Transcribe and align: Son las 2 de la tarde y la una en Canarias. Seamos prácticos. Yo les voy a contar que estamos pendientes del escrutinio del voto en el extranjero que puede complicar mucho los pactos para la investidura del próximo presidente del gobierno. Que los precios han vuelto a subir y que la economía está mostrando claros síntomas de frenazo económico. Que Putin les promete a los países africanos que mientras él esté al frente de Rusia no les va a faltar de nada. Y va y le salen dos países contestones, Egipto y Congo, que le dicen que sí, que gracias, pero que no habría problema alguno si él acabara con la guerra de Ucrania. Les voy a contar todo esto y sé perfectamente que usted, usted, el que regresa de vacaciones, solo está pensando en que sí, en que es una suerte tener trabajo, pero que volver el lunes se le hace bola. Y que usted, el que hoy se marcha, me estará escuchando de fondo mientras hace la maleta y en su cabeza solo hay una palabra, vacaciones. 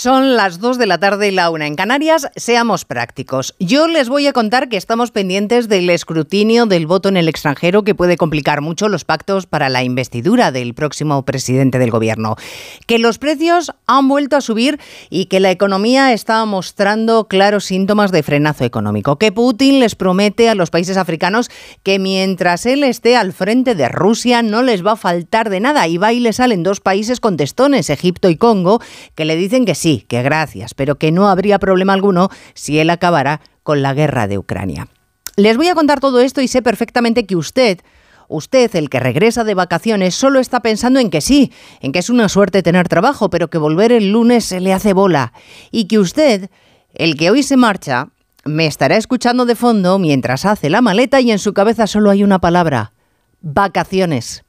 Son 0.00 0.36
las 0.36 0.60
2 0.60 0.78
de 0.78 0.86
la 0.86 0.98
tarde 0.98 1.26
y 1.26 1.32
la 1.32 1.50
una 1.50 1.66
en 1.66 1.74
Canarias. 1.74 2.30
Seamos 2.36 2.84
prácticos. 2.84 3.56
Yo 3.58 3.88
les 3.88 4.08
voy 4.08 4.28
a 4.28 4.32
contar 4.32 4.68
que 4.68 4.76
estamos 4.76 5.10
pendientes 5.10 5.68
del 5.68 5.90
escrutinio 5.90 6.66
del 6.66 6.86
voto 6.86 7.08
en 7.08 7.16
el 7.16 7.28
extranjero 7.28 7.82
que 7.82 7.96
puede 7.96 8.16
complicar 8.16 8.60
mucho 8.60 8.88
los 8.88 9.04
pactos 9.04 9.46
para 9.46 9.68
la 9.68 9.82
investidura 9.82 10.52
del 10.52 10.72
próximo 10.74 11.24
presidente 11.24 11.80
del 11.80 11.90
gobierno. 11.90 12.36
Que 12.86 13.00
los 13.00 13.18
precios 13.18 13.72
han 13.88 14.06
vuelto 14.06 14.36
a 14.36 14.40
subir 14.40 14.78
y 15.10 15.24
que 15.24 15.40
la 15.40 15.50
economía 15.50 16.12
está 16.12 16.44
mostrando 16.44 17.26
claros 17.26 17.64
síntomas 17.64 18.12
de 18.12 18.22
frenazo 18.22 18.62
económico. 18.62 19.18
Que 19.18 19.32
Putin 19.32 19.80
les 19.80 19.96
promete 19.96 20.48
a 20.48 20.54
los 20.54 20.70
países 20.70 20.96
africanos 20.96 21.50
que 21.82 21.98
mientras 21.98 22.66
él 22.66 22.84
esté 22.84 23.16
al 23.16 23.32
frente 23.32 23.74
de 23.74 23.88
Rusia 23.88 24.42
no 24.42 24.62
les 24.62 24.86
va 24.86 24.92
a 24.92 24.96
faltar 24.96 25.50
de 25.50 25.58
nada. 25.58 25.88
Y 25.88 25.98
va 25.98 26.12
y 26.12 26.20
le 26.20 26.32
salen 26.32 26.62
dos 26.62 26.78
países 26.78 27.18
contestones, 27.18 27.90
Egipto 27.90 28.28
y 28.28 28.36
Congo, 28.36 28.80
que 29.16 29.24
le 29.24 29.34
dicen 29.34 29.64
que 29.64 29.74
sí, 29.88 30.04
que 30.06 30.22
gracias, 30.22 30.74
pero 30.74 30.98
que 30.98 31.12
no 31.12 31.28
habría 31.28 31.58
problema 31.58 31.94
alguno 31.94 32.28
si 32.54 32.78
él 32.78 32.90
acabara 32.90 33.40
con 33.62 33.80
la 33.80 33.94
guerra 33.94 34.28
de 34.28 34.36
Ucrania. 34.36 34.88
Les 35.36 35.56
voy 35.56 35.68
a 35.68 35.74
contar 35.74 36.00
todo 36.00 36.20
esto 36.20 36.42
y 36.42 36.48
sé 36.48 36.60
perfectamente 36.60 37.24
que 37.24 37.36
usted, 37.36 37.78
usted, 38.28 38.74
el 38.76 38.90
que 38.90 39.00
regresa 39.00 39.44
de 39.44 39.54
vacaciones, 39.54 40.14
solo 40.14 40.40
está 40.40 40.60
pensando 40.60 41.00
en 41.00 41.08
que 41.08 41.22
sí, 41.22 41.52
en 41.80 41.92
que 41.92 42.00
es 42.00 42.10
una 42.10 42.28
suerte 42.28 42.62
tener 42.62 42.86
trabajo, 42.88 43.30
pero 43.30 43.48
que 43.48 43.56
volver 43.56 43.92
el 43.92 44.10
lunes 44.10 44.44
se 44.44 44.60
le 44.60 44.74
hace 44.74 44.92
bola. 44.92 45.32
Y 45.70 45.86
que 45.86 45.98
usted, 45.98 46.50
el 46.92 47.16
que 47.16 47.30
hoy 47.30 47.42
se 47.42 47.56
marcha, 47.56 48.08
me 48.44 48.66
estará 48.66 48.96
escuchando 48.96 49.46
de 49.46 49.54
fondo 49.54 49.98
mientras 49.98 50.44
hace 50.44 50.68
la 50.68 50.82
maleta 50.82 51.20
y 51.20 51.30
en 51.30 51.38
su 51.38 51.54
cabeza 51.54 51.86
solo 51.86 52.10
hay 52.10 52.24
una 52.24 52.40
palabra, 52.40 52.92
vacaciones. 53.40 54.44